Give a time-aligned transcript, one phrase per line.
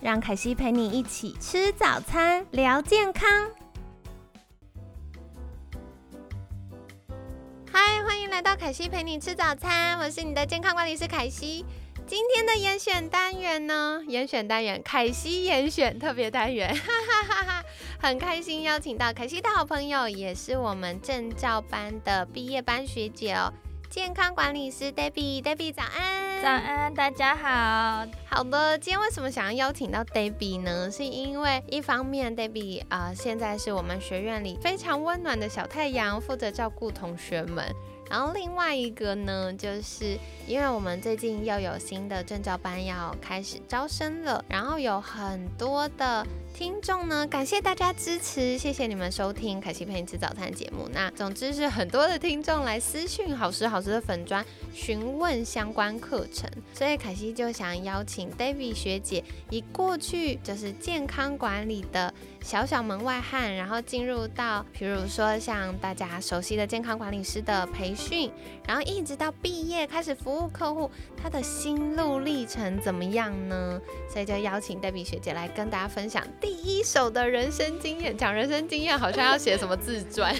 [0.00, 3.28] 让凯西陪你一起吃早餐，聊健康。
[7.72, 11.66] 嗨，欢迎来到凯西陪你吃早餐，我是你的健康管理师凯西。
[12.06, 17.64] 今天的严选单元呢，严选单元凯西严选特别单元，哈哈哈哈！
[18.00, 23.52] 很开心邀请到凯西的好朋友，也是我们证照班的毕业班学姐哦。
[23.90, 28.06] 健康管理师 Debbie，Debbie 早安，早安，大家好。
[28.26, 30.90] 好的，今天为什么想要邀请到 Debbie 呢？
[30.90, 37.64] 是因为一方面，Debbie 啊，现在是我们学院里非常温暖的小太阳，负责照顾同学们。
[38.10, 46.26] 然后另外一个呢，就是因为我们最近又有新的证照班要开始招生了，然后有很多的。
[46.54, 50.88] 听众呢，感谢大家支持，谢谢你们收听凯西陪你吃早餐节目。
[50.92, 54.44] 那总之是很多的听众来私讯好时好时的粉砖
[54.78, 68.30] 询问相关课程，所以凯西就想邀请 David 学姐，以过去就是健康管理的小小门外汉，然后进入到比如说像大家熟悉的健康管理师的培训，
[68.68, 70.88] 然后一直到毕业开始服务客户，
[71.20, 73.80] 他的心路历程怎么样呢？
[74.08, 76.24] 所以就邀请 David 学姐来跟大家分享。
[76.40, 80.32] 第一手的人生经验，讲人生经验好像要写什么自传。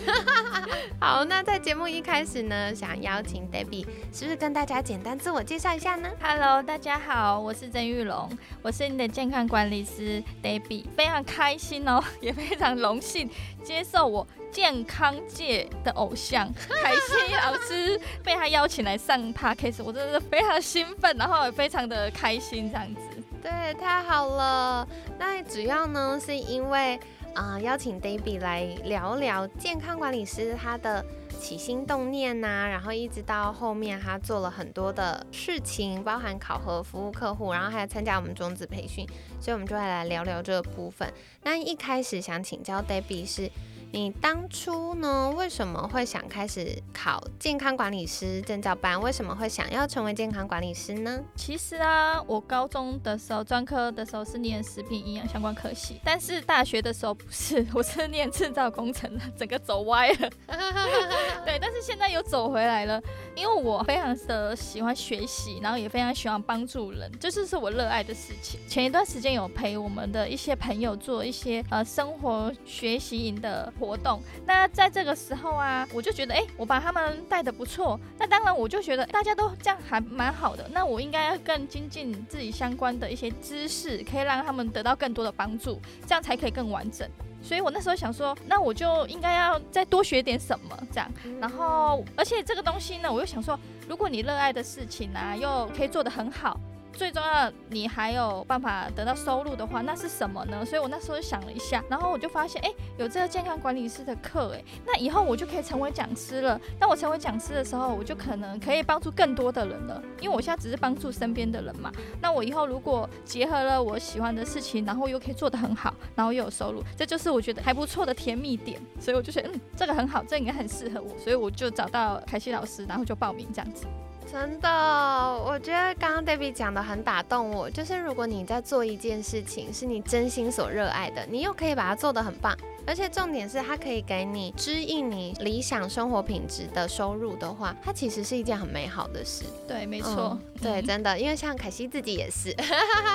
[1.01, 8.29] 好，那在节目一开始呢，想邀请 Debbie，是是跟大家简单自我介绍一下呢？Hello，大家好，我是曾玉龙，
[8.61, 13.31] 我是你的健康管理师 Debbie，非常开心哦，也非常荣幸
[13.65, 23.01] 接受我健康界的偶像凯西老师被他邀请来上 Podcast，我真的是非常兴奋，然后也非常的开心这样子。
[23.41, 24.87] 对，太好了。
[25.19, 27.01] 那主要呢，是因为
[27.35, 31.05] 啊，邀请 Debbie 来聊聊健康管理师他的
[31.41, 39.07] 起心动念呐，然后一直到后面他做了很多的事情，包含考核、服务客户，然后还有参加我们种子培训，
[39.41, 41.13] 所以我们就会来聊聊这个部分。
[41.45, 43.51] 那一开始想请教 Debbie 是。
[43.91, 49.01] 你当初呢，为什么会想开始考健康管理师证照班？
[49.01, 51.19] 为什么会想要成为健康管理师呢？
[51.35, 60.31] 其实啊，我高中的时候，专科的时候是念食品营养相关科系，但是大学的时候不是，我是念制造工程的，整个走歪了。
[61.47, 63.03] 对，但是现在又走回来了，
[63.35, 68.61] 因为我非常的喜欢学习，然后也非常喜欢帮助人，就是是我热爱的事情。
[68.69, 73.73] 前一段时间有陪我们的一些朋友做一些呃生活学习营的。
[73.79, 87.09] 活动，那在这个时候啊，我就觉得，哎，我把他们带的不错，那当然我就觉得大家都这样还蛮好的，那我应该要更精进自己相关的一些知识，可以让他们得到更多的帮助，这样才可以更完整。
[87.41, 91.09] 所以我那时候想说，那我就应该要再多学点什么，这样。
[91.41, 96.59] 然后，而且这个东西呢，我又想说，如果你热爱的事情啊，又可以做得很好。
[96.99, 100.65] 最重要，你还有办法得到收入的话，那是什么呢？
[100.65, 106.61] 所以我那时候想了一下，然后我就发现，哎，有这个健康管理师的课，哎，那以后我就可以成为讲师了。
[106.81, 110.03] 那我成为讲师的时候，我就可能可以帮助更多的人了。
[110.21, 111.93] 因为我现在只是帮助身边的人嘛。
[112.21, 118.81] 那我以后如果结合了我喜欢的事情，然后又可以做得很好，然后又有收入，这就是我觉得还不错的甜蜜点。
[118.99, 121.17] 所以我就觉得，嗯，这个很好，这应该很适合我。
[121.17, 123.87] 所以我就找到凯西老师，然后就报名这样子。
[124.31, 127.71] 真的，我觉得刚刚 Debbie 讲的很打动我。
[127.71, 132.55] 就是如果你在做一件事情，是你真心所热爱的，你又可以把它做得很棒，
[132.87, 139.45] 而且重点是它可以给你指引你理想生活品质的收入的话，它其实是一件很美好的事。
[139.67, 142.53] 对，没错，对， 真的，因为像凯西自己也是，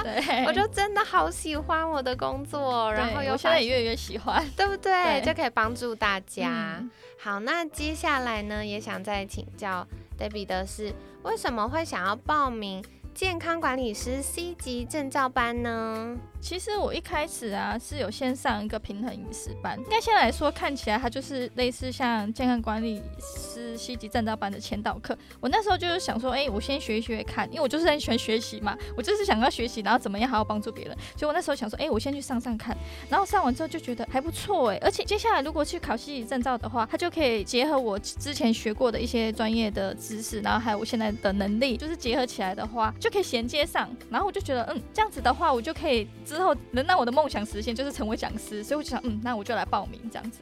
[0.04, 5.22] 对， 我就真的好喜欢我的工作，然后我现在也越来越喜欢， 对不对？
[5.22, 6.84] 就可以帮助大家。
[7.20, 9.88] 好，那接下来呢，也想再请教。
[10.16, 10.94] Debbie 的是
[11.24, 16.18] 为什么会想要报名健康管理师 C 级证照班呢？
[16.42, 25.16] 其实我一开始啊是有先上一个平衡饮食班，应该先来说看起来它就是类似像健康管理师 C 级证照班的前导课。
[25.40, 30.98] 我那时候就是想说，哎，我先学一学看，因为我就是很喜欢学习嘛，我就是想要学习，然后怎么样还要帮助别人。
[31.16, 32.76] 所以我那时候想说，哎，我先去上上看，
[33.10, 43.90] 然后上完之后就觉得还不错哎，而且接下来如果去考 C 级证照的话，它就可以结合我之前学过的一些专业的知识，然后还有我现在的能力，就是结合起来的话，就可以衔接上。
[44.10, 48.64] 然后我就觉得，嗯，这样子的话，我就可以之后能让我的梦想实现，就是成为讲师。
[48.64, 50.40] 所以我就想，嗯，那我就来报名这样子。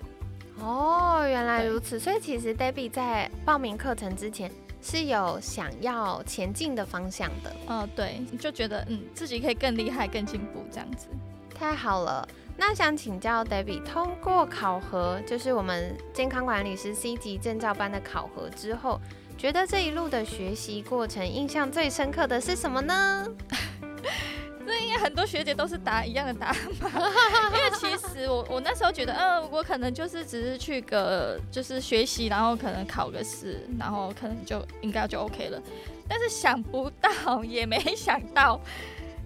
[0.59, 1.99] 哦，原来如此。
[1.99, 7.51] 所以其实 Debbie 在报名课程之前是有想要前进的方向的。
[7.65, 11.07] 哦，对，就觉得嗯自己可以更厉害、更进步这样子。
[11.55, 12.27] 太好了。
[12.57, 19.01] 那想请教 Debbie，通过考核，就是我们健康管理师 C 级证照班的考核之后，
[19.41, 23.25] 觉得这一路的学习过程，印象最深刻的是什么呢？
[24.67, 26.91] 这应该很多学姐都是答一样的答案吧？
[27.51, 35.59] 因为其实我我那时候觉得，嗯，我可能就是只是去个就是学习，然后可能考个试，然后可能就应该就 OK 了。
[36.07, 38.61] 但是想不到，也没想到。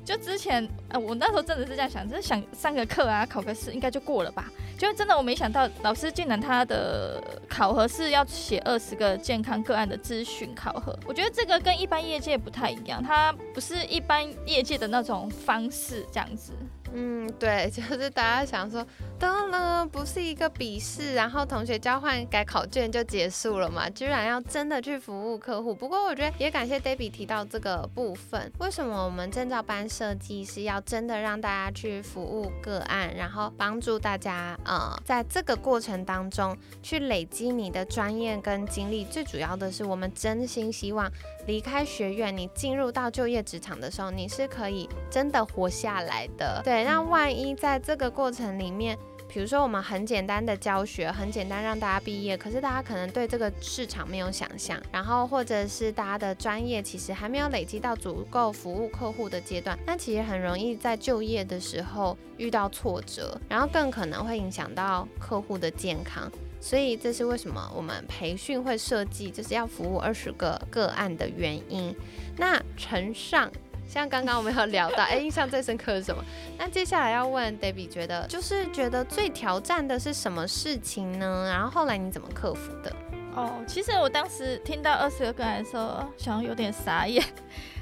[0.05, 4.51] 就之前，呃，我那时候真的是这样想，就是想上个课啊，考个试应该就过了吧。
[4.77, 10.97] 就真的我没想到，老师竟然他的考核是要写二十个健康个案的咨询考核。
[11.07, 16.51] 我觉得这个跟一般业界不太一样，他不是一般业界的那种方式这样子。
[16.97, 18.85] 嗯，对， 就是大家想说，
[19.19, 25.75] 当然不是一个笔试，然后同学交换改考卷就结束了嘛，居然要真的去服务客户。
[25.75, 39.03] 不过我觉得也感谢 Debbie 提到这个部分，为什么我们证照班设计是要真的让大家去服务个案，然后帮助大家呃在这个过程当中去累积你的专业跟经历。
[39.03, 41.11] 最主要的是，我们真心希望
[41.47, 46.61] 离开学院，你进入到就业职场的时候，你是可以真的活下来的。
[46.63, 46.83] 对。
[46.83, 48.97] 那万一在这个过程里面，
[49.27, 66.31] 比如说我们很简单的教学，很简单让大家毕业，可是大家可能对这个市场没有想象，然后或者是大家的专业其实还没有累积到足够服务客户的阶段，那其实很容易在就业的时候遇到挫折，然后更可能会影响到客户的健康。
[66.59, 71.95] 所以这是为什么我们培训会设计就是要服务二十个个案的原因。
[72.37, 73.51] 那承上。
[73.87, 76.21] 像刚刚我们有聊到， 哎，印象最深刻是什么？
[76.57, 81.47] 那接下来要问 Debbie，觉得就是觉得最挑战的是什么事情呢？
[81.47, 82.91] 然后后来你怎么克服的？
[83.35, 87.23] 哦，其实我当时听到二十个个案的时候，想有点傻眼。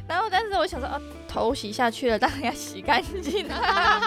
[0.08, 4.00] 然后，但是我想说，哦，头洗下去了，当然要洗干净啊。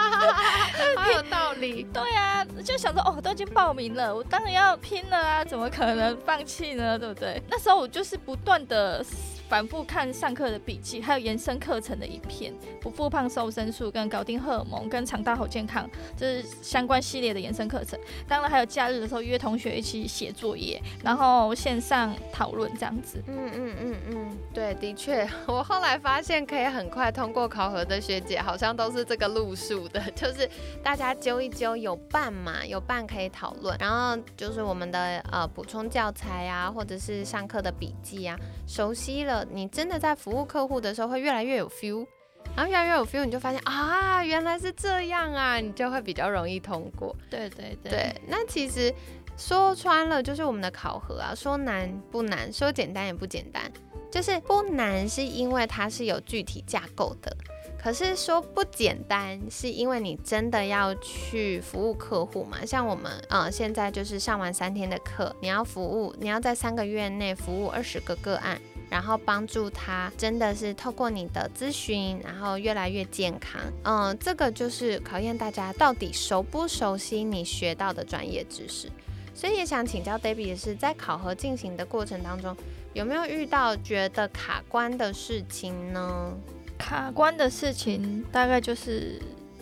[0.96, 1.84] 好有道理。
[1.92, 6.98] 对啊，就想说，哦，都已经报名了，我当然要拼了啊，怎么可能放弃呢？
[6.98, 7.42] 对不对？
[7.48, 9.04] 那时候我就是不断的。
[9.48, 17.98] 反复看上课的笔记，还有延伸课程的影片，不复胖瘦身术跟搞定荷尔蒙跟肠道好健康，这是相关系列的延伸课程。
[18.26, 23.22] 当然还有假日的时候约同学一起写作业，然后线上讨论这样子。
[23.28, 30.48] 嗯嗯嗯嗯，对，的确，我后来发现可以很快通过考核的学姐，好像都是这个路数的， 就是
[30.82, 39.35] 大家揪一揪，有伴嘛，有伴可以讨论，然后就是我们的呃补充教材啊，或者是上课的笔记啊，熟悉了。
[39.50, 42.06] 你真的在服务客户的时候会越来越有 feel，
[42.54, 47.14] 然后越来越有 feel，你就发现啊，原来是这样啊，你就会比较容易通过。
[47.30, 48.92] 对对对，那其实
[49.36, 53.70] 说穿了就是我们的考核啊，说难不难，说简单也不简单，
[54.10, 57.36] 就是不难是因为它是有具体架构的。
[57.78, 62.66] 可是说不简单，是因为你真的要去服务客户嘛？
[62.66, 73.60] 像我们，呃，现在就是上完三天的课，你要服务，你要在三个月内服务二十个个案，然后帮助他，真的是透过你的咨询，然后越来越健康。
[73.84, 78.90] 嗯，这个就是考验大家到底熟不熟悉你学到的专业知识。
[79.34, 82.56] 所以也想请教 Debbie 的是，在考核进行的过程当中，
[82.94, 86.32] 有没有遇到觉得卡关的事情呢？
[86.78, 89.20] 卡关的事情大概就是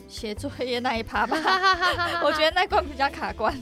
[0.09, 1.37] 写作业那一趴吧，
[2.23, 3.57] 我觉得那关比较卡关。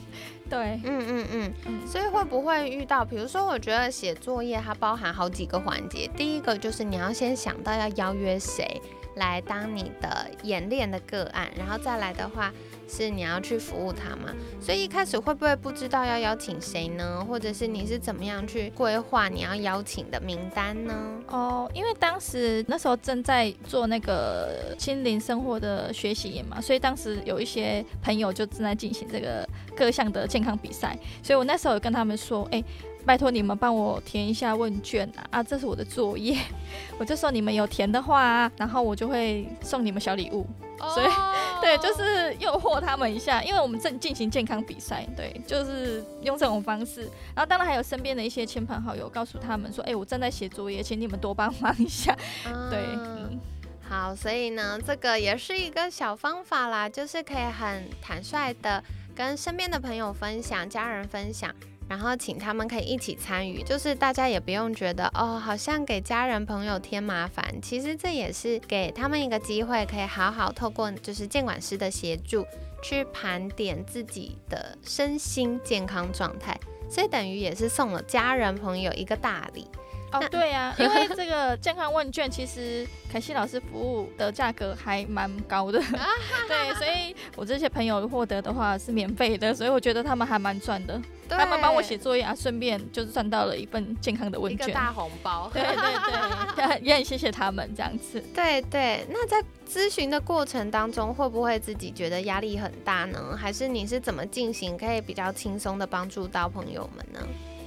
[0.53, 3.03] 对，嗯嗯嗯，所以会不会遇到？
[3.03, 8.79] 比如说，我觉得写作业它包含好几个环节，第一个就是你要先想到要邀约谁
[9.15, 12.51] 来当你的演练的个案，然后再来的话。
[12.85, 14.31] 是你要去服务他嘛？
[14.61, 17.25] 所以一开始会不会不知道要邀请谁呢？
[17.27, 20.93] 或者是你是怎么样去规划你要邀请的名单呢？
[21.27, 32.63] 哦，因为当时那时候正在做那个心灵生活的学习营嘛，所以当时有一些朋友就正在进行这个各项的健康比赛，所以我那时候有跟他们说，哎。
[33.05, 35.27] 拜托你们帮我填一下问卷啊！
[35.31, 36.37] 啊，这是我的作业，
[36.97, 40.47] 我就说你们有填的话，然后我就会送你们小礼物。
[40.93, 41.07] 所以，
[41.61, 47.01] 对，就是诱惑他们一下，因为我们正进行健康比赛，对，就是用这种方式。
[47.33, 52.13] 然后，当然还有身边的一些亲朋好友，告诉他们说，哎，我正在写作业，请你们多帮忙一下。
[52.69, 53.39] 对，嗯，
[53.87, 58.83] 好，所以呢，这个也是一个小方法啦，就是可以很坦率的
[59.15, 61.53] 跟身边的朋友分享、家人分享。
[61.93, 72.43] 然后请他们可以一起参与，就是大家也不用觉得哦，好像给家人朋友添麻烦，其实这也是给他们一个机会，可以好好透过就是监管师的协助，
[72.81, 76.59] 去盘点自己的身心健康状态，
[76.89, 79.67] 所以等于也是送了家人朋友一个大礼。
[80.13, 85.79] 哦，对呀， 因为这个健康问卷其实凯西老师服务的价格还蛮高的，
[86.47, 91.01] 对，所以我这些朋友获得的话是免费的，所以我觉得他们还蛮赚的。
[91.29, 95.49] 他们帮我写作业啊，顺便就是赚到了一份健康的问卷，一个大红包。
[95.51, 98.21] 对对对， 也很谢谢他们这样子。
[98.35, 103.35] 对对，那在咨询的过程当中，会不会自己觉得压力很大呢？
[103.35, 107.19] 还是你是怎么进行，可以比较轻松的帮助到朋友们呢？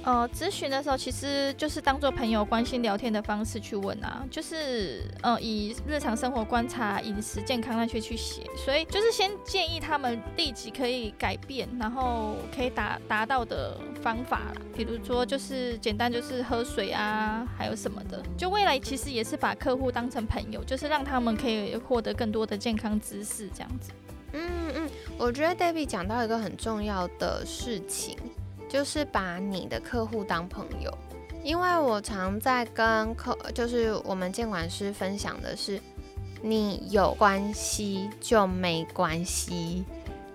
[0.07, 23.91] 呃，咨询的时候其实就是当做朋友关心聊天的方式去问啊，就是呃以日常生活观察、饮食健康那些去写，所以就是先建议他们立即可以改变，然后可以达达到的方法啦，比如说就是简单就是喝水啊，还有什么的，就未来其实也是把客户当成朋友，就是让他们可以获得更多的健康知识这样子。
[24.31, 28.15] 嗯嗯，我觉得 Debbie 讲到一个很重要的事情。
[28.69, 30.91] 就是把你的客户当朋友，
[31.43, 35.79] 因为我常在跟客，就是我们监管师分享的是，
[36.41, 39.83] 你有关系就没关系。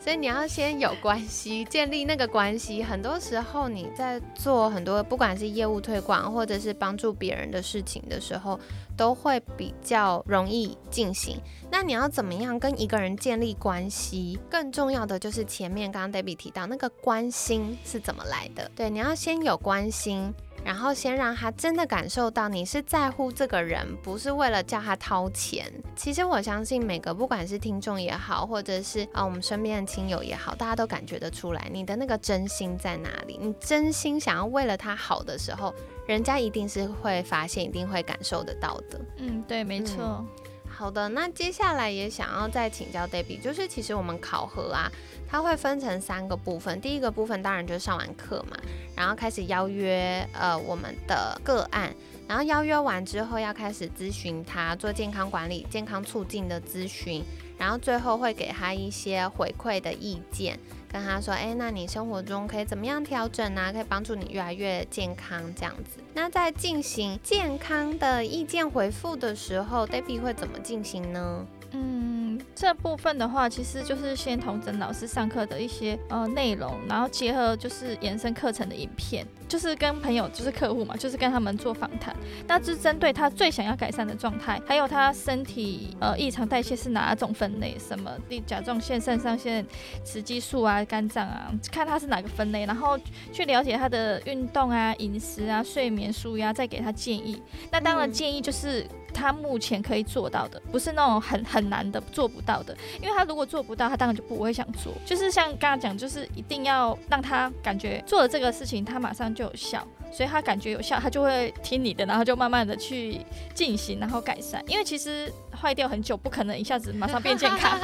[0.02, 2.82] 所以你要先有关系，建立那个关系。
[2.82, 8.58] 很多时候你在做很多不管是业务推广或者是帮助别人的事情的时候，
[8.96, 11.40] 都会比较容易进行。
[11.70, 14.36] 那你要怎么样跟一个人建立关系？
[14.50, 18.68] 更重要的就是前面刚刚 Debbie 提到那个关心是怎么来的？
[18.74, 20.34] 对，你要先有关心。
[20.64, 25.70] 然后先让他真的感受到你是在乎这个人，不是为了叫他掏钱。
[25.96, 33.38] 其实我相信每个不管是听众也好，或者是啊我们身边的亲友也好，大家都感觉得出来你的那个真心在哪里。
[33.40, 35.74] 你真心想要为了他好的时候，
[36.06, 39.00] 人家一定是会发现，一定会感受得到的。
[39.16, 40.24] 嗯，对，没错。
[40.74, 44.90] 好的，那接下来也想要再请教 Debbie，就是其实我们考核啊，
[45.28, 46.80] 它会分成三个部分。
[46.80, 48.56] 第一个部分当然就是上完课嘛，
[48.96, 51.94] 然后开始邀约呃我们的个案，
[52.26, 57.22] 然后邀约完之后要开始咨询他做健康管理、健康促进的咨询，
[57.56, 60.58] 然后最后会给他一些回馈的意见。
[60.92, 63.72] 跟他说，哎，那你生活中可以怎么样调整呢？
[63.72, 65.98] 可以帮助你越来越健康这样子。
[66.12, 71.46] 那在进行健康的意见回复的时候，Debbie 会怎么进行呢？
[71.70, 72.11] 嗯，
[72.54, 82.14] 这部分的话，其实就是先同整老师上课的一些呃内容，然后结合就是延伸课程的影片，就是跟朋友，就是客户嘛，就是跟他们做访谈，
[82.46, 89.66] 那就是针对他最想要改善的状态，还有他身体呃异常代谢是哪种分类，什么地甲状腺、肾上腺、
[90.04, 92.98] 雌激素啊、肝脏啊，看他是哪个分类，然后
[93.32, 97.42] 去了解他的运动啊、饮食啊、睡眠、舒压，再给他建议。
[97.70, 98.86] 那当然建议就是。
[99.12, 104.92] 他目前可以做到的，不是那种很很难的做不到的，因为他如果做不到，他当然就不会想做。
[105.04, 113.20] 就是像刚刚讲，就是一定要让他感觉做了这个事情，他马上就有效，所以他感觉有效，他就会听你的，然后就慢慢的去
[113.54, 114.62] 进行，然后改善。
[114.66, 117.78] 因为其实坏掉很久，不可能一下子马上变健康，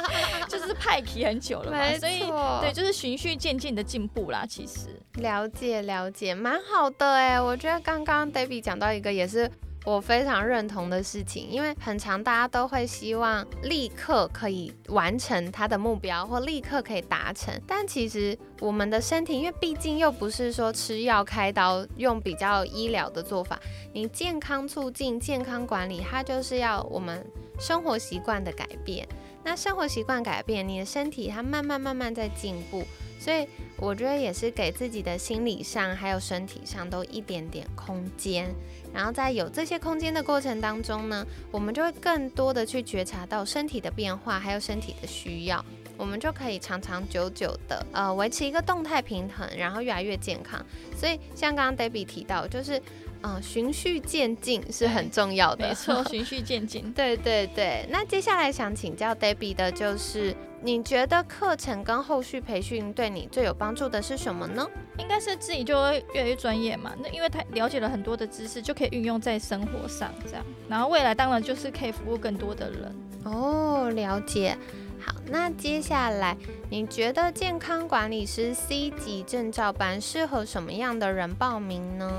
[0.48, 1.78] 就是派皮很久了嘛。
[1.98, 2.20] 所以
[2.60, 4.44] 对，就是循序渐进的进步啦。
[4.48, 9.50] 其实了解了解，蛮好的哎，我觉得刚刚 David 讲到一个也是。
[9.84, 17.58] 我非常认同的事情，因为很长，大家都会希望立刻可以完成他的目标，或立刻可以达成。
[17.66, 23.58] 但其实我们的身体，因为毕竟又不是说吃药开刀，用比较医疗的做法，
[23.94, 27.24] 你健康促进、健康管理，它就是要我们
[27.58, 29.08] 生活习惯的改变。
[29.42, 32.84] 那生活习惯改变，你的身体它慢慢慢慢在进步。
[33.18, 33.46] 所以
[33.76, 38.50] 我觉得也是给自己的心理上还有身体上都一点点空间，
[38.92, 45.64] 然后在有这些空间的过程当中呢，我们就会更多的去觉察到身体的变化，还有身体的需要，
[45.96, 50.64] 我们就可以长长久久的呃维持一个动态平衡，然后越来越健康。
[50.96, 52.80] 所以像刚刚 Debbie 提到，就是。
[53.22, 56.90] 嗯，循序渐进是很重要的，没错， 循序渐进。
[56.92, 64.66] 对对对，那接下来想请教 Debbie 的就是，你觉得课程跟后续培训对你最有帮助的是什么呢？
[64.98, 72.94] 应该是自己就会越来越专业嘛，那因为他了解了很多的知识，就可以运用在生活上，这样，然后未来当然就是可以服务更多的人。
[73.24, 74.56] 哦，了解。
[75.02, 76.36] 好，那接下来
[76.68, 82.10] 你觉得健康管理师 C 级证照班适合什么样的人报名呢？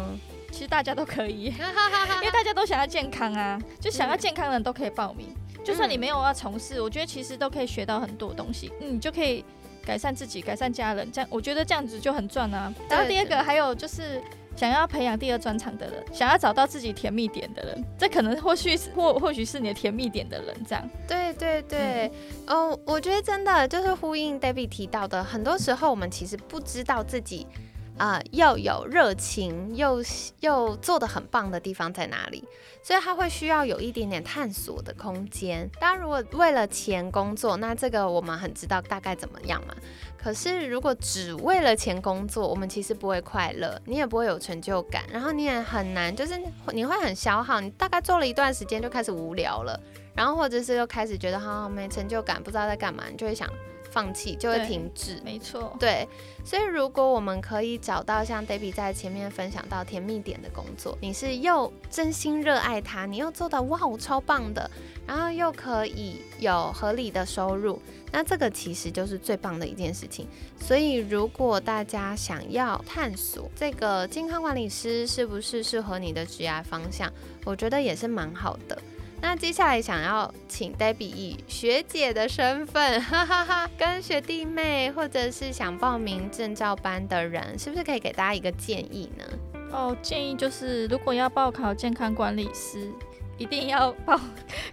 [0.52, 1.46] 其实大家都可以，
[2.22, 5.34] 因为大家都想要健康啊，就想要健康的人都可以报名。
[5.64, 8.72] 就算你没有要从事，我觉得其实都可以学到很多东西。
[8.82, 9.46] 嗯就可以
[9.86, 12.74] 改善自己，改善家人，这样我觉得这样子就很赚啊。
[12.90, 14.22] 然后第二个还有就是。
[14.54, 20.90] 想要培养第二专长的人，想要找到自己甜蜜点的人，这可能或许是或或许是你的甜蜜点的人，这样。
[21.08, 22.12] 对对对，
[22.48, 27.48] 哦，我觉得真的就是呼应 David 提到的，很多时候我们其实不知道自己。
[28.02, 30.04] 啊、又有热情，又
[30.40, 32.44] 又做的很棒的地方在哪里？
[32.82, 35.70] 所以他会需要有一点点探索的空间。
[35.80, 39.76] 当然，如果为了钱工作，那这个我们很知道大概怎么样嘛。
[40.18, 46.42] 可是如果只为了钱工作，我们其实不会快乐，你也不会有成就感，然后你也很难，就是
[46.74, 49.80] 你会很消耗，你大概做了一段时间就开始无聊了。
[50.16, 53.48] 然后或者是又开始觉得好没成就感，不知道在干嘛，你就会想
[53.92, 55.22] 放弃，就会停滞。
[55.24, 56.08] 没错，对，
[56.44, 64.72] 所以如果我们可以找到像 Debbie 在前面分享到甜蜜点的工作，你是又真心热爱它，你又做到哇，我超棒的，
[65.06, 67.80] 然后又可以有合理的收入，
[68.12, 70.26] 那这个其实就是最棒的一件事情。
[70.58, 77.12] 所以如果大家想要探索这个健康管理师是不是适合你的职业方向，
[77.44, 78.82] 我觉得也是蛮好的。
[79.22, 89.24] 那接下来想要请 Debbie 以学姐的身份， 哈哈哈，跟学弟妹或者是想报名证照班的人，是不是可以给大家一个建议呢？
[89.72, 92.92] 哦，建议就是如果要报考健康管理师，
[93.38, 94.20] 一定要报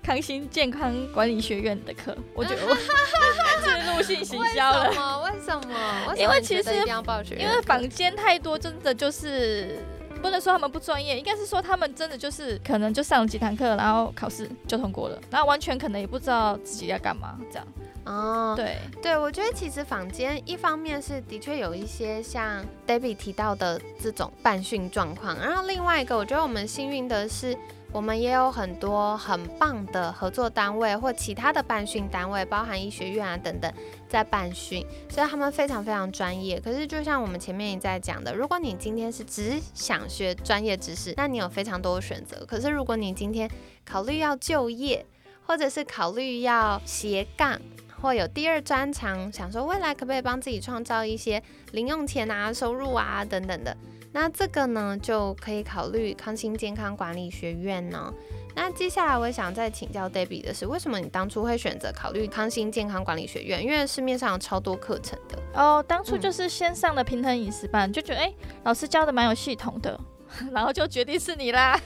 [0.02, 2.16] 康心健康管理学院的课。
[2.34, 2.74] 我觉得我
[3.62, 4.94] 自入性行销了为。
[4.94, 5.22] 什么？
[5.22, 6.16] 为什么？
[6.16, 9.78] 因为其实因为课坊间太多，真的就是
[10.20, 17.66] 不能说他们不专业，应该是说他们真的就是可能就上了几堂课，然后考试就通过了，然后完全可能也不知道自己要干嘛，这样。
[18.04, 27.54] 哦，对，对，我觉得其实坊间一方面是的确有一些像 Debbie 提到的这种办训状况，然后另外一个我觉得我们幸运的是，
[27.92, 33.72] 我们也有很多很棒的合作单位或其他的办训单位，包含医学院啊等等
[34.08, 36.60] 在办训，所以他们非常非常专业。
[36.60, 42.44] 可是就像我们前面也在讲的，如果你今天是只想学专业知识，那你有非常多的选择。
[42.46, 43.50] 可是如果你今天
[43.84, 45.04] 考虑要就业，
[45.46, 47.60] 或者是考虑要斜杠。
[48.00, 53.76] 或有第二专长，想说未来可不可以帮自己创造一些零用钱啊、收入啊等等的，
[54.20, 58.12] 那这个呢就可以考虑康心健康管理学院呢。
[58.56, 63.62] 那接下来我也想再请教 Debbie 的是，为什么你当初会选择考虑康心健康管理学院？
[63.62, 65.38] 因为市面上有超多课程的。
[65.54, 70.00] 哦，当初嗯就是先上的平衡饮食班，就觉得哎、老师教的蛮有系统的，
[70.50, 71.80] 然后就决定是你啦。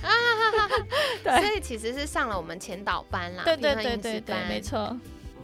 [0.00, 0.10] 啊
[1.22, 4.96] 对所以其实是上了我们前导班啦，对对对对对，没错。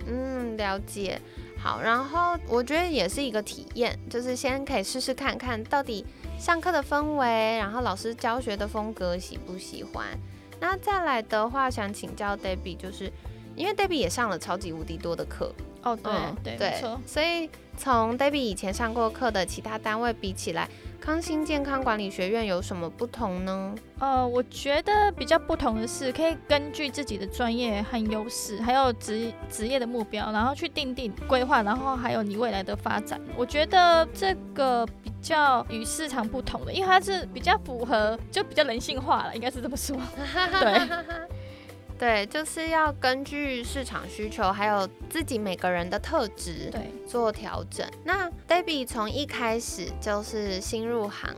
[0.07, 1.21] 嗯，了解。
[1.63, 6.07] 好，然后我觉得也是一个体验，就是先可以试试看看到底
[6.41, 10.07] 上课的氛围，然后老师教学的风格喜不喜欢。
[10.59, 13.13] 那再来的话，想请教 Debbie，就是
[13.55, 15.95] 因为 Debbie 也上了超级无敌多的课，哦，
[16.43, 16.83] 对、嗯对。
[17.07, 20.67] 所以从 Debbie 以前上过课的其他单位比起来，
[21.01, 23.75] 康心健康管理学院有什么不同呢？
[23.99, 33.19] 呃，我觉得比较不同的是，可以根据自己的专业和优势，还有职职业的目标，然后去定定规划，然后还有你未来的发展。
[33.37, 39.97] 我觉得这个比较与市场不同的，因为它是比较符合，就比较人性化了，应该是这么说。
[40.61, 40.89] 对
[42.01, 47.87] 对，就是要根据市场需求，还有自己每个人的特质，对，做调整。
[48.05, 51.29] 那 Debbie 从一开始就是新入行，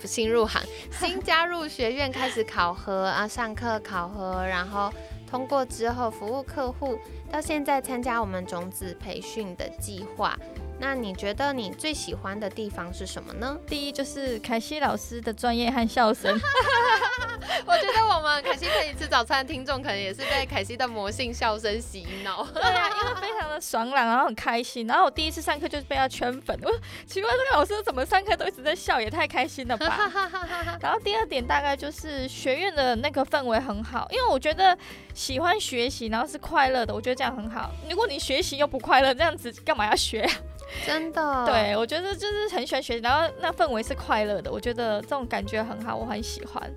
[0.00, 0.62] 不新入行，
[0.96, 4.92] 新加入学院开始考核啊，上课考核，然后
[5.28, 6.96] 通过之后服务客户，
[7.28, 10.38] 到现在参加我们种子培训的计划。
[10.84, 13.56] 那你觉得你最喜欢的地方是什么呢？
[13.68, 16.34] 第一就是凯西老师的专业和笑声，
[17.64, 22.42] 我觉得我们凯西陪你吃早餐的听众可能也是被凯西的魔性笑声洗脑。
[22.52, 24.84] 对啊，因为非常的爽朗，然后很开心。
[24.88, 30.10] 然后我第一次上课就是被他圈粉，我说奇怪这个老师怎么上课都一直在笑，也太开心了吧。
[30.82, 34.76] 然后第二点大概就是学院的那个氛围很好，因为我觉得
[35.14, 37.70] 喜欢学习，然后是快乐的，我觉得这样很好。
[37.88, 40.28] 如果你学习又不快乐，这样子干嘛要学？
[40.86, 46.70] 真的，对我觉得就是很喜欢学习，然后那氛围是快乐的，我觉得这种感觉很好，我很喜欢。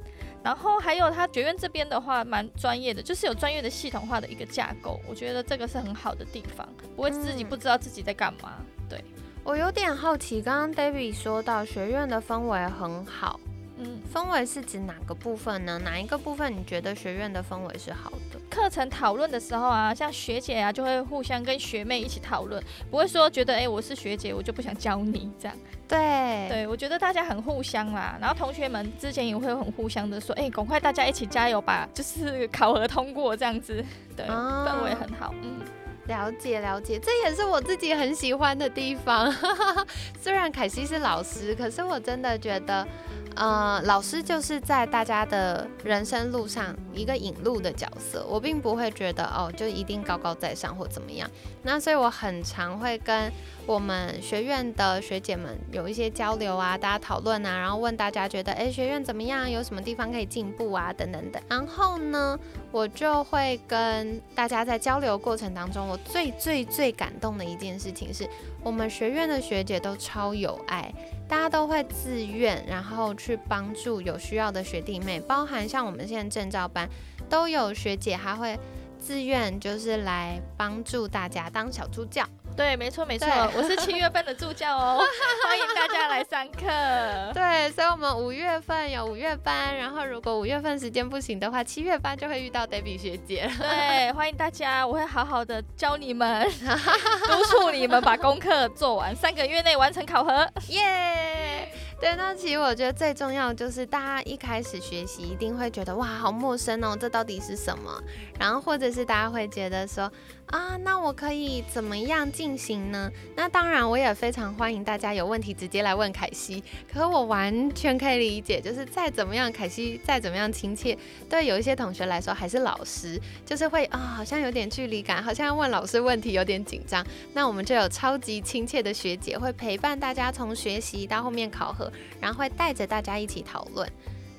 [0.44, 8.54] 然后还有他学院这边的话，蛮专业的，就是有专业的系统化的一个架构，我觉得这个是很好的地方，不会自己嗯不知道自己在干嘛。
[8.88, 9.04] 对，
[9.44, 13.40] 我有点好奇，刚刚 David 说到学院的氛围很好，
[13.78, 15.80] 嗯，氛围是指哪个部分呢？
[15.84, 18.18] 哪一个部分你觉得学院的氛围是好的？
[18.56, 25.58] 课程讨论的时候啊，像学姐啊，就会互相跟学妹一起讨论，不会说觉得哎、诶我是学姐，我就不想教你这样。
[25.86, 33.84] 对，对，我觉得大家很互相啦，然后同学们之前也会很互相的说，哎、赶快大家一起加油吧，就是考核通过这样子，
[34.16, 35.60] 对，啊氛围很好，嗯，
[36.08, 39.30] 了解了解，这也是我自己很喜欢的地方。
[40.22, 42.88] 虽然凯西是老师，可是我真的觉得。
[43.36, 51.30] 呃，老师就是在大家的人生路上一个引路的角色，我并不会觉得哦，就一定高高在上或怎么样。
[51.64, 53.30] 那所以我很常会跟
[53.66, 59.52] 我们学院的学姐们有一些交流啊，大家讨论啊，然后问大家觉得，哎，学院怎么样？
[59.52, 60.94] 有什么地方可以进步啊？
[60.94, 61.42] 等等等。
[61.50, 62.40] 然后呢，
[62.72, 68.28] 我就会跟大家在交流过程当中，我最最最感动的一件事情是，
[68.64, 70.94] 我们学院的学姐都超有爱。
[71.28, 76.88] 大家都会自愿，然后去帮助有需要的学弟妹，包含像我们现在证照班
[77.28, 78.56] 都有学姐，她会
[79.00, 82.24] 自愿就是来帮助大家当小助教。
[82.56, 85.04] 对，没错没错，我是七月份的助教哦，
[85.44, 86.62] 欢迎大家来上课。
[87.34, 93.50] 对，所以我们五月份有五月班，然后如果五月份时间不行的话，七月班就会遇到 Debbie 学姐。
[93.60, 96.50] 对，欢迎大家，我会好好的教你们，
[97.28, 100.48] 督促你们把功课做完，三个月内完成考核。
[100.70, 101.70] 耶！
[102.00, 107.92] 对，那其实我觉得最重要就是大家一开始学习一定会觉得哇，好陌生哦，这到底是什么？
[108.40, 110.10] 然后或者是大家会觉得说。
[110.48, 113.12] 啊，那我可以怎么样进行呢？
[113.36, 116.64] 那当然，我也非常欢迎大家有问题直接来问凯西。
[116.92, 127.06] 可我完全可以理解，就是再怎么样，凯西再怎么样亲切，对有一些同学来说还是老师，就是会啊，好像有点距离感，好像问老师问题有点紧张。
[127.34, 133.90] 那我们就有超级亲切的学姐，会陪伴大家从学习到后面考核，然后会带着大家一起讨论。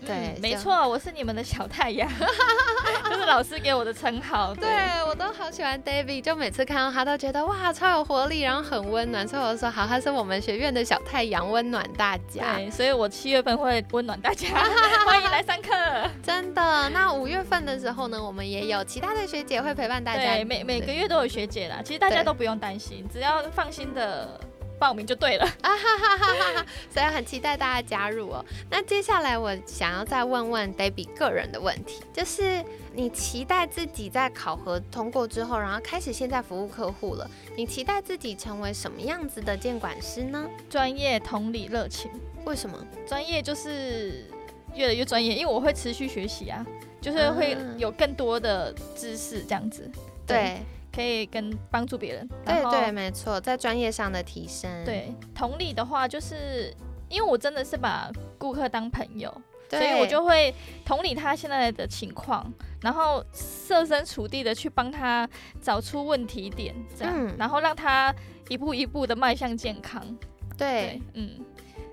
[0.07, 2.09] 对，没错，我是你们的小太阳，
[3.11, 4.55] 就是老师给我的称号。
[4.55, 4.69] 对
[5.09, 12.55] 我都好喜欢 David，就每次看到他都觉得哇，超有活力，然后很温暖，所以我说好，他是我们学院的小太阳，温暖大家。
[12.55, 14.49] 对，所以我七月份会温暖大家，
[15.05, 15.71] 欢迎来上课。
[16.23, 20.23] 真的，那五月份的时候呢，我们也有其他的学姐会陪伴大家。
[20.23, 24.41] 对，每每个月都有学姐啦，其实大家都不用担心，只要放心的。
[24.79, 26.67] 报名就对了 啊哈哈哈哈！
[26.93, 28.45] 所以很期待大家加入哦。
[28.71, 40.47] 那接下来我想要再问问 Debbie 个人的问题，就是你期待自己在考核通过之后，然后开始现在服务客户了，你期待自己成为什么样子的监管师呢？
[40.69, 42.11] 专业、同理、热情。
[42.45, 42.79] 为什么？
[43.07, 44.31] 专业就是
[44.75, 46.65] 越来越专业，因为我会持续学习啊，
[47.01, 49.91] 就是会有更多的知识这样子。
[50.27, 50.59] 对。
[50.97, 54.71] 可以跟帮助别人，对对，没错，在专业上的提升。
[54.83, 56.75] 对，同理的话，就是
[57.11, 59.31] 因为我真的是把顾客当朋友，
[59.69, 60.55] 所以我就会
[60.87, 65.29] 同理他现在的情况，然后设身处地的去帮他
[65.61, 68.15] 找出问题点，这样，然后让他
[68.49, 70.03] 一步一步的迈向健康。
[70.57, 71.45] 对，嗯。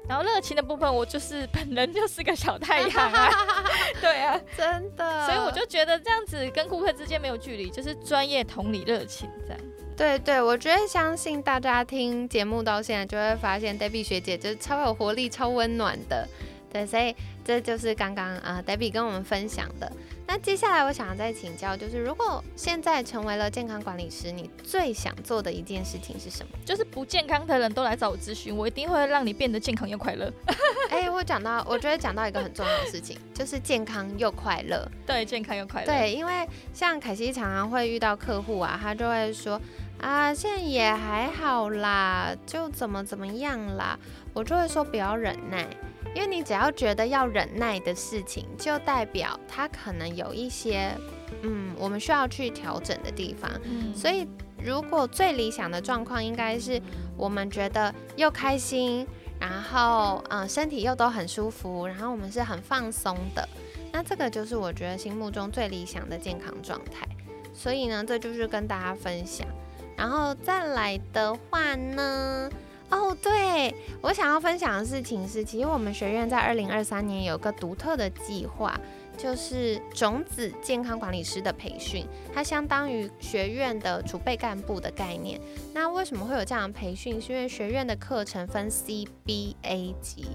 [0.05, 3.29] 然后热情的部分，我就是本人就是个小太阳啊，
[4.03, 9.59] 对啊，真的，所以我就觉得这样子跟顾客之间没有距离，就是专业、同理、热情这样。
[9.95, 16.27] 对对，我觉得相信大家听节目到现在就会发现，Debbie 学姐就是超有活力、超温暖的。
[16.73, 19.89] 对，所以这就是刚刚啊，Debbie 跟我们分享的。
[20.25, 26.57] 那接下来我想要再请教，就是如果现在成为了健康管理师，你最想做的一件事情是什么？
[26.65, 30.31] 就是不健康的人都来找我咨询，我一定会让你变得健康又快乐。
[30.89, 34.89] 哎，我讲到，我觉得讲到一个很重要的事情，就是健康又快乐。
[35.05, 35.85] 对，健康又快乐。
[35.85, 39.61] 对，因为像凯西常常会遇到客户啊，他就会说
[39.99, 43.99] 啊，现在也还好啦，就怎么怎么样啦，
[44.33, 45.67] 我就会说不要忍耐。
[46.15, 50.95] 因为你只要觉得要忍耐的事情，就代表它可能有一些，
[51.41, 53.49] 嗯，我们需要去调整的地方。
[53.63, 54.27] 嗯，所以
[54.63, 56.81] 如果最理想的状况，应该是
[57.17, 59.07] 我们觉得又开心，
[59.39, 63.47] 然后嗯，身体又都很舒服，然后我们是很放松的。
[63.91, 67.07] 那这个就是我觉得心目中最理想的健康状态。
[67.53, 69.47] 所以呢，这就是跟大家分享。
[69.95, 72.49] 然后再来的话呢？
[72.93, 78.79] 哦，对我想要分享的事情是，其实我们学院在二零二三年有个独特的计划，
[79.17, 85.41] 就是种子健康管理师的培训，它相当于学院的储备干部的概念。
[85.73, 87.19] 那为什么会有这样的培训？
[87.19, 90.27] 是因为学院的课程分 C、B、A 级，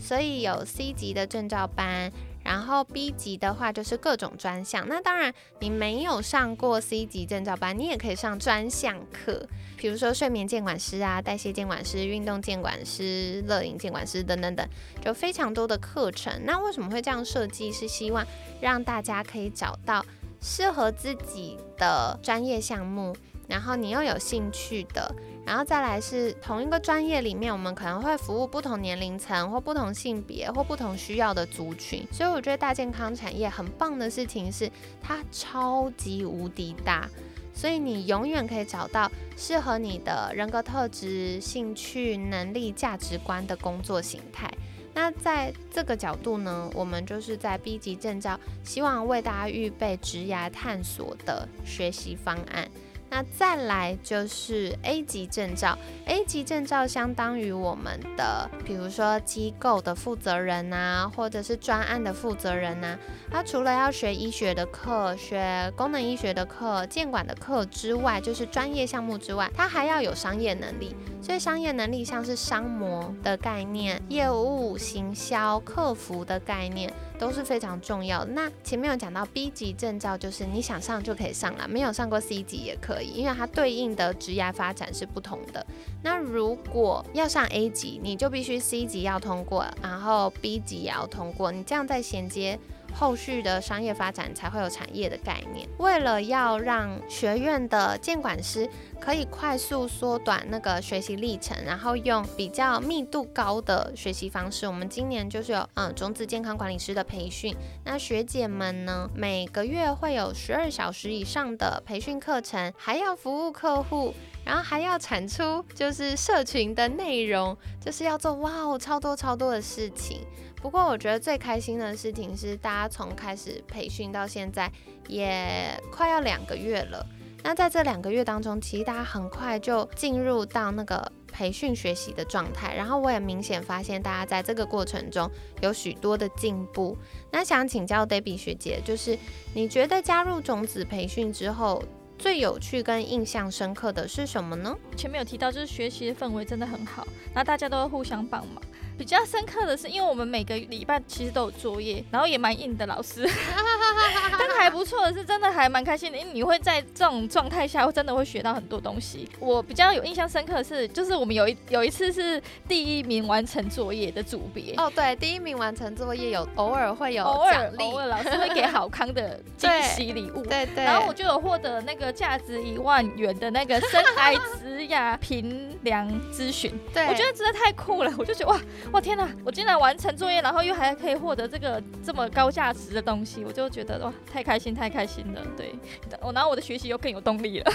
[0.00, 2.10] 所以有 C 级的证照班。
[2.48, 5.30] 然后 B 级的话就是各种专项，那当然
[5.60, 14.66] 你没有上过 C 级证照班，你也可以上专项课，比如说睡眠监管师啊、代谢监管师、运动监管师、乐营监管师等等等，
[15.02, 16.32] 就非常多的课程。
[16.46, 17.70] 那为什么会这样设计？
[17.70, 18.26] 是希望
[18.62, 20.02] 让大家可以找到
[20.40, 23.14] 适合自己的专业项目，
[23.46, 25.14] 然后你又有兴趣的。
[25.48, 37.08] 然后再来是同一个专业里面，我们可能会服务不同年龄层或不同性别或不同需要的族群，所以我觉得大健康产业很棒的事情是它超级无敌大，
[37.54, 44.52] 所以你永远可以找到适合你的人格特质、兴趣、能力、价值观的工作形态。
[44.92, 52.68] 那在这个角度呢，我们就是在 B 级证照，希望为大家预备职涯探索的学习方案。
[53.10, 62.98] 那再来就是 A 级证照，A 级证照相当于我们的，比如说机构的负责人呐，或者是专案的负责人呐。
[63.30, 70.94] 他除了要学医学的课、学功能医学的课、监管的课之外，就是专业项目之外，他还要有商业能力。
[71.28, 76.90] 所以商业能力像是商模的概念、业务、行销、客服的概念。
[77.18, 78.30] 都是非常重要的。
[78.30, 85.66] 那前面有讲到 B 级证照，就是你想上就可以上了，没有上过 C 级也可以，因为它对应的职业发展是不同的。
[86.00, 92.56] 那如果要上 A 级，你就必须 C 级要通过，然后 B 级也要通过，你这样再衔接。
[92.94, 95.68] 后续的商业发展才会有产业的概念。
[95.78, 98.68] 为了要让学院的监管师
[99.00, 107.54] 可以快速缩短那个学习历程，然后用比较密度高的学习方式，我们今年就是有嗯种子健康管理师的培训。
[107.84, 114.12] 那学姐们呢，每个月会有十二小时以上的培训课程，还要服务客户，
[114.44, 120.26] 然后还要产出就是社群的内容，就是要做哇哦超多超多的事情。
[120.60, 124.70] 不过我觉得最开心的事情是，大家从开始培训到现在
[125.06, 127.06] 也快要两个月了。
[127.44, 132.74] 那在这两个月当中，其实大家很快就进入到那个培训学习的状态。
[132.74, 135.30] 然后我也明显发现，大家在这个过程中
[135.62, 136.98] 有许多的进步。
[137.30, 139.16] 那想请教 Debbie 学姐，就是
[139.54, 141.80] 你觉得加入种子培训之后，
[142.18, 144.76] 最有趣跟印象深刻的是什么呢？
[144.96, 148.60] 前面有提到，就是学习的氛围真的很好，那大家都会互相帮忙。
[148.98, 153.24] 比较深刻的是，因为我们每个礼拜其实都有作业，然后也蛮硬的老师，
[154.36, 159.30] 但还不错的是，真的还蛮开心的，因为你会在这种状态下，真的会学到很多东西。
[159.38, 164.74] 我比较有印象深刻的是，就是我们有一有一次是第一名完成作业的组别。
[164.76, 170.82] 哦，对，第一名完成作业有偶尔会有偶尔偶尔老师会给好康的 惊喜礼物，对对。
[170.84, 178.60] 然后我就有获得那个价值一万元的那个生癌植牙平量咨询，对我觉得真的太酷了，我就觉得哇。
[178.92, 179.28] 哇天哪！
[179.44, 185.42] 我竟然完成作业，然后又还可以获得这个这么高价值的东西，我就觉得哇，太开心，太开心了。
[185.56, 185.74] 对，
[186.20, 187.72] 我然后我的学习又更有动力了。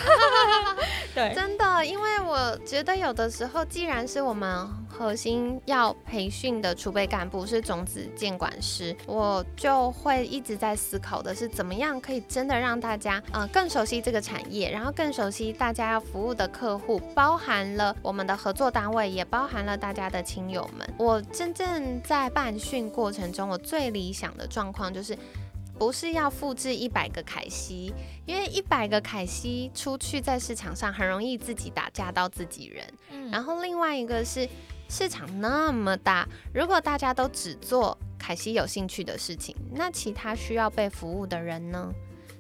[1.14, 20.88] 对，真的，因为我觉得有的时候，既然是我们核心要培训的储备干部是种子监管师，我就会一直在思考的是，怎么样可以真的让大家呃更熟悉这个产业，然后更熟悉大家要服务的客户，包含了我们的合作单位，也包含了大家的亲友们。
[21.04, 25.18] 我真正在办训过程中，我最理想的状况就是，
[25.78, 27.94] 不是要复制一百个凯西，
[28.26, 32.86] 因为一百个凯西出去在市场上很容易自己打架到自己人。
[33.12, 34.48] 嗯，然后另外一个是
[34.88, 41.92] 市场那么大，如果大家都只做凯西有兴趣的事情，那其他需要被服务的人呢？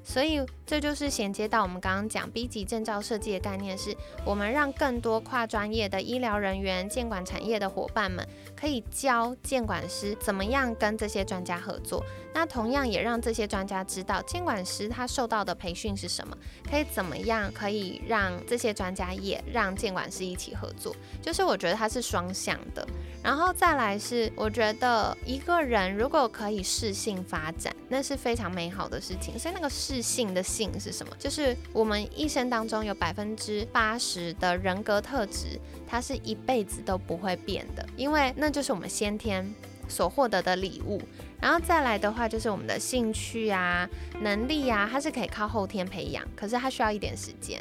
[0.03, 12.03] 所以这就是衔接到我们刚刚讲 B 级证照设计的概念，是我们让更多跨专业的医疗人员、监管产业的伙伴们，可以教监管师怎么样跟这些专家合作。
[12.33, 16.35] 那同样也让这些专家知道，监管师他受到的培训是什么，
[16.69, 20.95] 可以怎么样可以让这些专家也让监管师一起合作。
[21.21, 22.85] 就是我觉得它是双向的。
[23.23, 29.37] 然后再来是，我觉得一个人如果可以适性发展，那是非常美好的事情。
[29.37, 31.15] 所以那个适性的性是什么？
[31.19, 39.53] 就是我们一生当中有百分之八十的人格特质，它是一辈子都不会变的，因为那就是我们先天
[39.87, 41.01] 所获得的礼物。
[41.41, 43.87] 然后再来的话，就是我们的兴趣啊、
[44.21, 47.59] 能力啊，它是可以靠后天培养，可是它需要一点时间。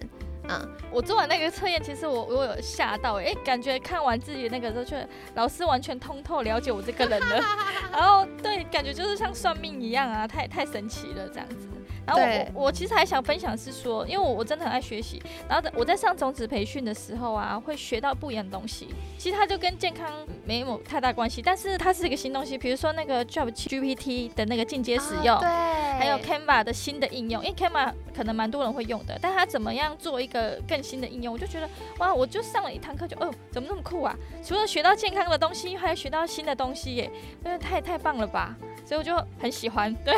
[0.48, 7.44] 嗯，我做完那个测验，其实我我有吓到，哎，感觉看完自己那个之后，却老师完全通透了解我这个人了。
[7.92, 11.68] 然后对，感觉就是像算命一样啊，太太神奇了这样子。
[12.06, 18.88] 然后我我其实还想分享是说，因为我我真的很爱学习，然后我在上种子培训的时候啊，会学到不一样的东西。
[19.18, 20.10] 其实它就跟健康
[20.44, 22.58] 没有太大关系，但是它是一个新东西。
[22.58, 34.16] 比如说那个 Job GPT 的那个进阶使用，对，还有 Canva 的新的应用，因为 Canva 可能蛮多人会用的，但它怎么样做一个更新的应用，我就觉得哇，我就上了一堂课就哦，怎么那么酷啊？
[34.44, 37.10] 除了学到健康的东西，还学到新的东西耶，
[37.44, 38.56] 真的太太棒了吧！
[38.92, 40.14] 所以我就很喜欢， 对。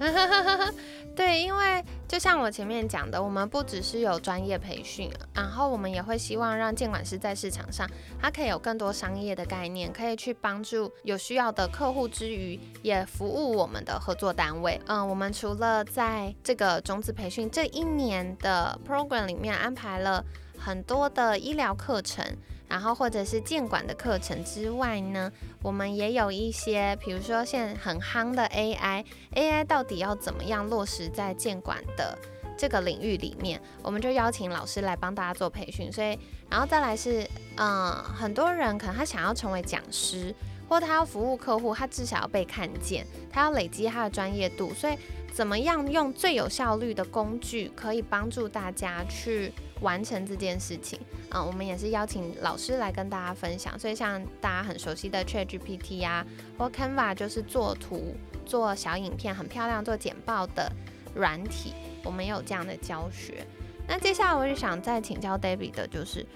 [1.14, 7.88] 对，因为就像我前面讲的，我们不只是有专业培训，然后我们也会希望让监管师在市场上，
[8.20, 14.78] 他可以有更多商业的概念，可以去帮助有需要的客户之余，也服务我们的合作单位。
[14.88, 20.22] 嗯，我们除了在这个种子培训这一年的 program 里面安排了
[20.58, 22.24] 很多的医疗课程。
[22.68, 25.30] 然后或者是监管的课程之外呢，
[25.62, 32.18] 我们也有一些，比如说现在很夯的 AI，AI 到底要怎么样落实在监管的
[32.58, 35.92] 这个领域里面，我们就邀请老师来帮大家做培训。
[35.92, 36.18] 所以，
[36.50, 40.34] 然后再来是，嗯，很多人可能他想要成为讲师，
[40.68, 44.74] 或他要服务客户，他至少要被看见，他要累积他的专业度。
[44.74, 44.96] 所以，
[45.32, 49.52] 怎么样用最有效率的工具，可以帮助大家去。
[49.80, 50.98] 完成这件事情，
[51.30, 53.78] 嗯，我们也是邀请老师来跟大家分享。
[53.78, 56.24] 所以像大家很熟悉的 ChatGPT 呀，
[56.56, 58.14] 或 Canva 就是做图、
[58.46, 60.72] 做小影片很漂亮、做简报的
[61.14, 63.46] 软体，我们有这样的教学。
[63.86, 66.26] 那接下来我就想再请教 David 的就是，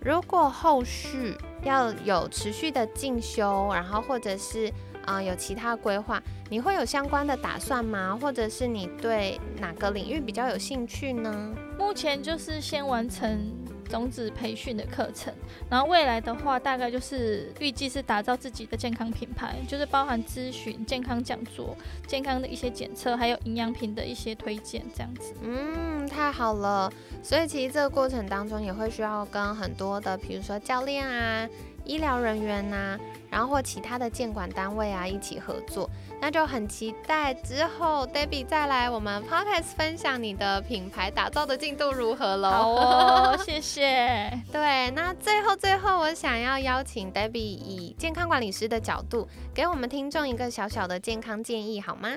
[0.00, 4.72] 如果后续要有持续的进修，然后或者是
[5.04, 8.18] 啊有其他规划，你会有相关的打算吗？
[8.20, 11.54] 或者是你对哪个领域比较有兴趣呢？
[11.78, 13.52] 目前就是先完成
[13.88, 15.32] 种子培训的课程，
[15.70, 21.74] 然后未来的话，大概就是预计是打造自己的健康品牌，就是包含咨询、健康讲座、
[22.06, 25.32] 健康的一些检测，还有营养品的一些推荐，这样子。
[25.42, 26.92] 嗯，太好了。
[27.22, 31.48] 所以其实这个过程当中也会需要跟很多的，比如说教练啊。
[31.84, 32.98] 医疗人员呐，
[33.30, 35.88] 然后或其他的监管单位啊一起合作，
[36.20, 42.50] 那就很期待之后 Debbie 再来我们 Podcast 分享你的品牌打造的进度如何喽。
[42.50, 44.30] 好哦， 谢谢。
[44.52, 52.10] 对，那最后最后我想要邀请 Debbie 以健康管理师的角度，给我们听众一个小小的健康建议好吗？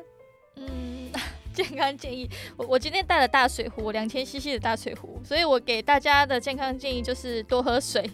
[0.58, 1.12] 嗯，
[1.54, 8.10] 健康建议，我我今天带了大水壶，两千 CC 的大水壶，所以我给大家的健康建议就是多喝水。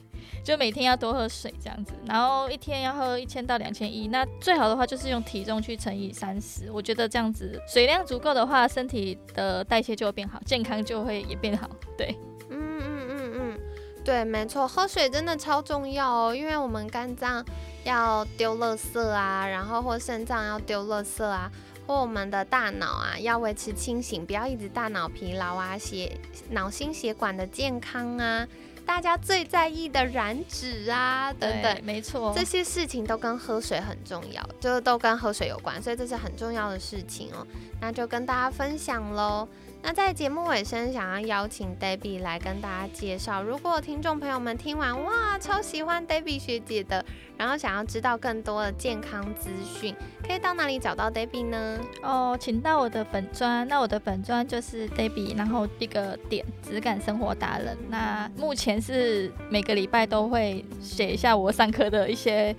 [0.47, 11.69] 就每天要多喝水这样子，然后一天要喝一千到两千一，那最好的话就是用体重去乘以三十，我觉得这样子水量足够的话，身体的代谢就会变好，健康就会也变好。
[11.97, 12.17] 对，
[12.49, 13.59] 嗯嗯嗯嗯，
[14.05, 17.43] 对，没错，喝水真的超重要哦，因为我们肝脏
[17.83, 21.51] 要丢垃圾啊，然后或肾脏要丢垃圾啊，
[21.85, 26.17] 或我们的大脑啊要维持清醒，不要一直大脑疲劳啊，血
[26.51, 28.47] 脑心血管的健康啊。
[28.87, 37.45] 大家最在意的燃脂啊，等等，没错，这些事情都跟喝水很重要，就都跟喝水有关，所以这是很重要的事情哦。
[37.81, 39.47] 那就跟大家分享喽。
[39.83, 47.03] 那在节目尾声，想要邀请 Debbie 来跟大家介绍，如果听众朋友们听完哇，超喜欢 Debbie 学姐的，
[47.37, 49.95] 然后想要知道更多的健康资讯，
[50.27, 51.79] 可以到哪里找到 Debbie 呢？
[52.01, 57.77] 哦，请到我的粉砖，那我的粉砖就是 Debbie，然后一个点质感生活达人。
[57.89, 62.53] 那目前是每个礼拜都会写一下我上课的一些。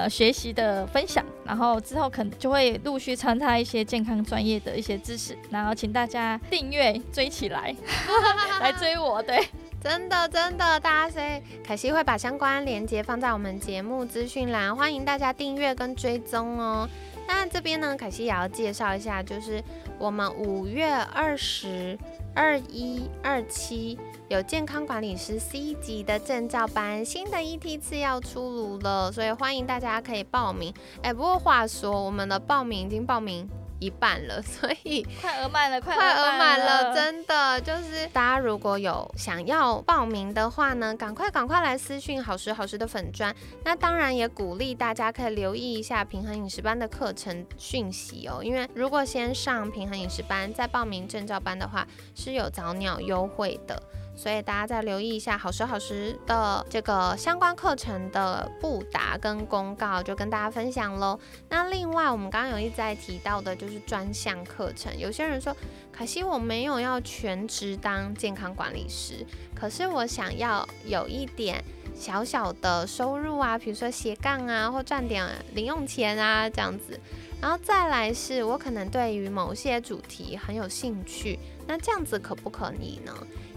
[0.00, 7.74] 呃，学习的分享，然后之后可能就会陆续穿插一些健康专业的一些知识，然后请大家订阅追起来，
[8.62, 9.46] 来追我，对，
[9.82, 16.88] 真的真的，大家所以凯西会把相关链接放在我们节目资讯栏，欢迎大家订阅跟追踪哦。
[17.28, 19.62] 那这边呢，凯西也要介绍一下，就是
[19.98, 21.98] 我们五月二十
[22.34, 23.98] 二一二七。
[24.30, 30.72] 有健康管理师 C 级的证照班，新的一梯次要出炉了，所以欢迎大家可以报名。
[31.02, 43.34] 哎，不过话说，我们的报名已经报名一半了， 所以快额满了，快额满了，真的就是大家如果有想要报名的话呢，赶快赶快来私讯好时好时的粉砖。
[43.64, 53.82] 那当然也鼓励大家可以留意一下平衡饮食班的课程讯息哦，因为如果先上平衡饮食班再报名证照班的话，是有早鸟优惠的。
[54.20, 61.18] 所以大家再留意一下好时好时的这个相关课程的布达跟公告，就跟大家分享喽。
[61.48, 65.56] 那另外我们刚刚有一直在提到的就是专项课程，有些人说，
[65.90, 77.00] 可惜我没有要全职当健康管理师，可是我想要有一点小小的收入啊，比如说斜杠啊，或赚点零用钱啊这样子。
[77.40, 83.12] 然后再来是我可能对于某些主题很有兴趣，那这样子可不可以呢？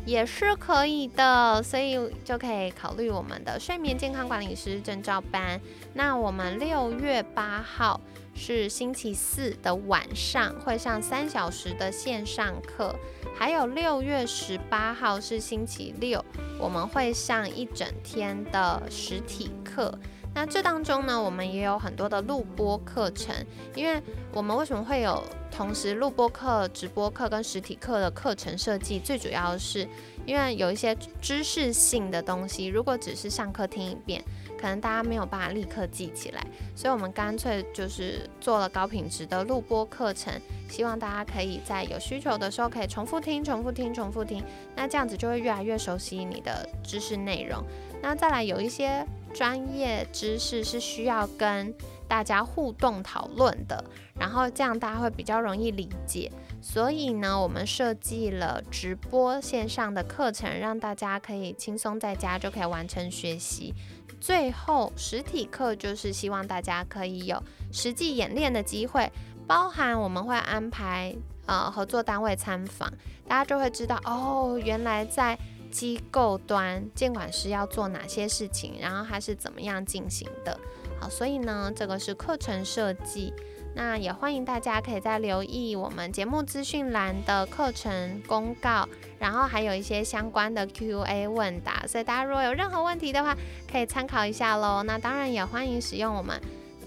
[0.06, 5.60] 也是可以的，所以就可以考虑我们的睡眠健康管理师证照班。
[5.94, 8.00] 那我们六月八号
[8.36, 12.94] 是星期四的晚上会上三小时的线上课，
[13.34, 16.24] 还有六月十八号是星期六，
[16.60, 19.98] 我们会上一整天的实体课。
[20.36, 23.36] 那这当中呢，我们也有很多的录播课程，
[23.76, 24.02] 因为
[24.34, 29.00] 我们为什么会有同时录播课、直播课跟实体课的课程设计？
[29.00, 29.88] 最主要是
[30.26, 34.24] 因为有一些知识性的东西，如果只是上课听一遍，
[34.60, 36.44] 可能大家没有办法立刻记起来，
[36.76, 40.34] 所以我们干脆就是做了高品质的录播课程，
[40.68, 44.44] 希望大家可以在有需求的时候可以重复听、重复听、重复听，
[44.76, 47.64] 那这样子就会越来越熟悉你的知识内容。
[48.04, 49.04] 那再来有一些。
[49.34, 51.74] 专业知识是需要跟
[52.08, 53.84] 大家互动讨论的，
[54.14, 56.32] 然后这样大家会比较容易理解。
[56.62, 63.74] 所以呢，我们设计了直播线上的课程，让大家可以轻松在家就可以完成学习。
[64.22, 67.42] 最后，实体课就是希望大家可以有
[67.72, 69.12] 实际演练的机会，
[69.48, 71.16] 包含我们会安排
[71.48, 72.88] 呃合作单位参访，
[73.28, 75.36] 大家就会知道哦，原来在。
[75.74, 80.58] 机构端监管师要做哪些事情，然后它是怎么样进行的？
[81.00, 83.34] 好，所以呢，这个是课程设计。
[83.76, 91.84] 那也欢迎大家可以再留意我们节目资讯栏的课程公告，然后还有一些相关的 Q&A 问答。
[91.88, 93.36] 所以大家如果有任何问题的话，
[93.70, 94.84] 可以参考一下喽。
[94.84, 96.40] 那当然也欢迎使用我们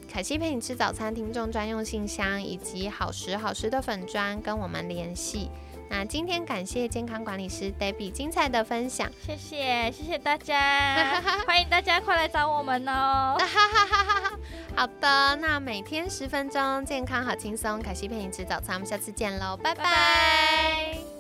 [0.09, 5.51] 凯西陪你吃早餐听众专用信箱，以及好时好时的粉砖跟我们联系。
[5.89, 13.37] 那今天感谢健康管理师 Debbie 精彩的分享，谢谢谢谢大家， 欢迎大家快来找我们哦。
[14.75, 21.16] 好的，那每天十分钟，健康好轻松，凯西陪你吃早餐，我们下次见喽，拜拜。